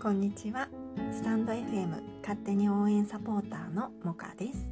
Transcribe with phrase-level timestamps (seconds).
[0.00, 0.68] こんにちは。
[1.10, 4.70] スタンド FM 勝手に応援サポーターのモカです。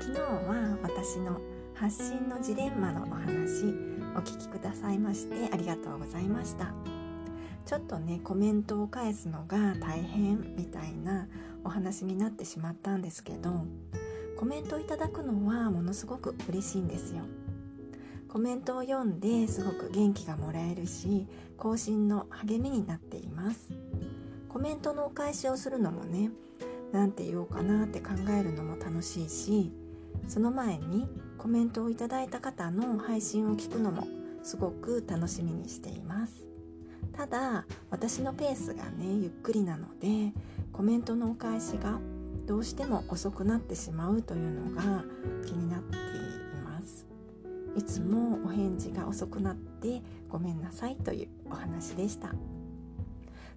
[0.00, 1.40] 昨日は私の
[1.72, 3.66] 発信のジレンマのお話
[4.16, 6.74] お聞きくださいましてありがとうございました。
[7.64, 11.28] ちょっとねコメントを返すのが大変みたいな
[11.64, 13.64] お話になってしまったんですけど
[14.36, 17.22] コメントをいただくのはものすごく嬉しいんですよ。
[18.28, 21.26] コメントを読んですごく元気がもらえるし
[21.56, 23.72] 更新の励みになっています。
[24.52, 26.30] コメントのお返しをするのもね
[26.92, 29.72] 何て言おうかなって考えるのも楽しいし
[30.26, 34.06] その前にコメントをいただいた方の配信を聞くのも
[34.42, 36.48] すごく楽しみにしています。
[37.12, 40.32] ただ私のペースがねゆっくりなので
[40.72, 41.98] コメントのお返しが
[42.46, 45.04] どうしても遅くなってしまうというのが
[45.46, 46.00] 気になってい
[46.64, 47.06] ます。
[47.76, 52.34] いつもお返事が遅くなってごめんなさいというお話でした。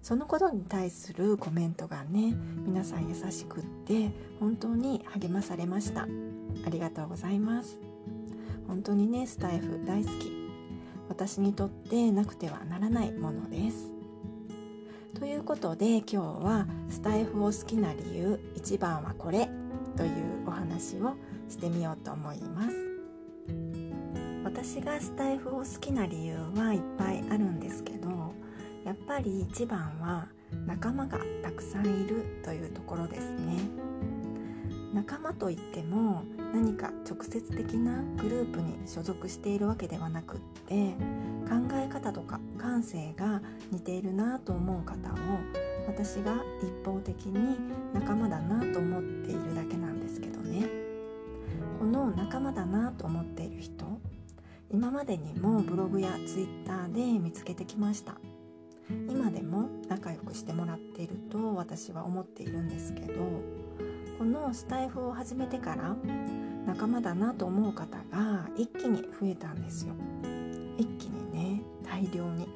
[0.04, 2.34] そのことに対するコメントがね
[2.66, 6.02] 皆さん優しくって本当に励まされました。
[6.02, 6.06] あ
[6.68, 7.80] りがとうございます。
[8.68, 10.30] 本当にねスタイフ大好き。
[11.08, 13.94] 私にとってなくてはならないものです。
[15.18, 19.48] ということで今日はスタイフを好きな理由1番はこれ
[19.96, 21.14] というお話を
[21.48, 22.76] してみようと思います。
[24.44, 28.34] 私がスタイフを好きな理由はいっぱいあるんですけど
[28.84, 30.28] やっぱり一番は
[30.66, 33.58] 仲間がたくさんいるというところですね。
[34.92, 40.94] 仲間といっても何か直接的なグループに所属しているわけではなくって
[41.48, 43.42] 考え方とか感性が
[43.72, 45.14] 似ているなと思う方を
[45.88, 47.58] 私が一方的に
[47.92, 50.68] 仲間だなと思っているだけなんですけどね。
[51.80, 53.84] この仲間だなと思っている人
[54.70, 58.14] 今までにもブログやツイッターで見つけてきました。
[58.90, 63.22] 今でも仲良くしてもらっていると私は思っているんですけど
[64.18, 65.96] このスタイフを始めてから
[66.66, 69.94] 仲間だなと思う方が一気に増えたんですよ。
[70.78, 72.48] 一気にね大量に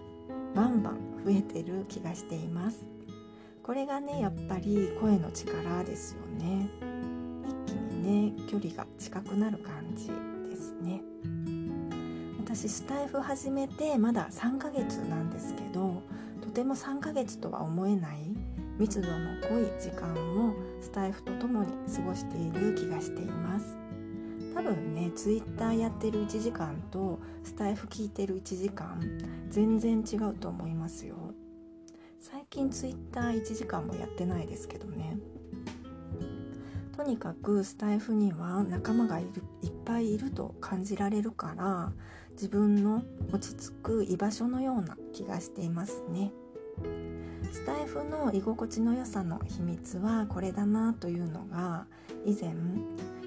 [0.54, 2.88] バンバン増えてる気がしています。
[3.62, 6.68] これがねやっぱり声の力ですよね。
[7.44, 10.08] 一気にね距離が近くなる感じ
[10.48, 11.02] ですね。
[12.48, 16.02] 私スタイフ始めてまだ3ヶ月なんですけど
[16.40, 18.20] とても3ヶ月とは思えない
[18.78, 20.14] 密度の濃い時間
[20.48, 23.76] をスタイフと共に過ごしている気がしています。
[24.54, 28.98] 多分ねツイッターやってる1時間とスタイフ聞いてる1時間
[29.50, 31.16] 全然違うと思いますよ。
[32.18, 35.18] 最近ツイッター1時間もやってないですけどね。
[36.96, 41.92] とにかくスタイフには仲間がいるいっぱいいると感じられるから
[42.40, 46.30] 自分の落ち着く居場所のような気がしていますね。
[47.50, 51.86] スタイフの居心地の良さの秘密はこれだなというのが
[52.24, 52.54] 以前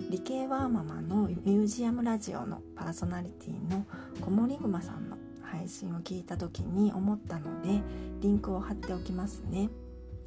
[0.09, 3.85] 理系ワーママのミュージアムラジオのパーソナリティの
[4.21, 7.81] 小森熊さんの配信を聞いた時に思ったので
[8.21, 9.69] リンクを貼っておきますね。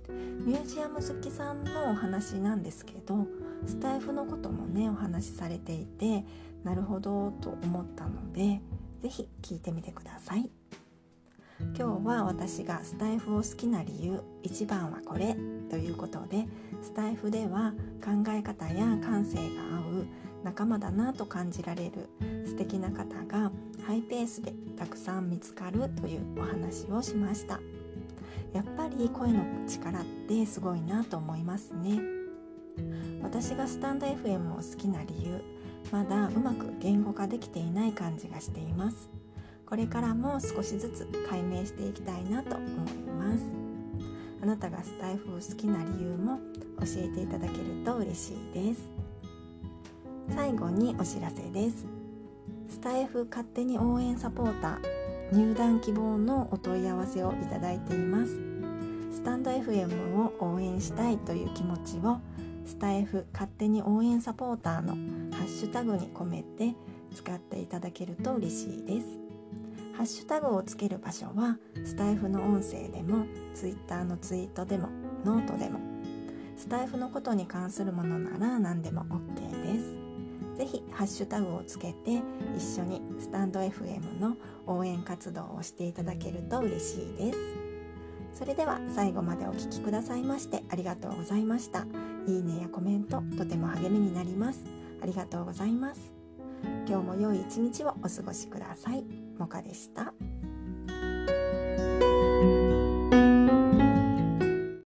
[0.09, 3.26] ミュージアム好きさんのお話なんですけど
[3.66, 6.25] スタイフのこともねお話しされていて
[6.62, 8.60] なるほどと思ったので
[9.00, 10.50] 是非聞いてみてください。
[11.76, 15.37] 今日は私がスタイフを好きな理由1番はこれ
[15.70, 16.47] ということで
[16.82, 17.72] スタイフでは
[18.04, 20.06] 考え方や感性が合う
[20.42, 22.09] 仲間だなと感じられる
[22.44, 23.50] 素敵な方が
[23.86, 27.60] ハイペースでたくさん見つかるというお話をしました。
[28.53, 32.01] やっぱり声の力ってすごいなと思いますね。
[33.22, 35.42] 私がスタンド FM を好きな理由
[35.92, 39.09] まだうまく言語化できていない感じがしています。
[39.66, 42.71] これからも少しずつ解明していきたいなと思い
[43.19, 43.45] ます。
[44.42, 46.39] あなたがスタイフを好きな理由も
[46.81, 48.91] 教えていただけると嬉しいです。
[50.34, 51.86] 最後にお知らせです。
[52.69, 58.41] スタイフ勝手に応援サポーター入団希望のお問い合わせをいただいています。
[59.12, 62.18] スタンド FM を応援したいという気持ちを
[62.65, 64.94] スタイフ勝手に応援サポーターの
[65.36, 66.74] ハッシュタグに込めて
[67.15, 69.06] 使っていただけると嬉しいです。
[69.97, 74.88] ハッシュタグをつける場所はスタエフの音声でも Twitter のツイートでも
[75.24, 75.78] ノートでも
[76.56, 80.04] スタエフのことに関するものなら何でも OK です。
[80.56, 82.22] ぜひハッシュタグをつけて
[82.56, 87.39] 一緒にスタンド FM の応援活動をしていただけると嬉しいです。
[88.34, 91.87] それでは最後までお聴きくださいましてありがとうございました。
[92.27, 94.65] いいねやコメントとても励みになります。
[95.03, 96.15] ありがとうございます。
[96.89, 99.05] 今日も良い一日をお過ごしください。
[99.39, 100.13] もかでした。